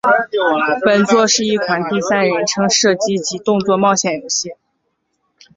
[0.83, 4.53] 本作是一款第三人称射击及动作冒险游戏。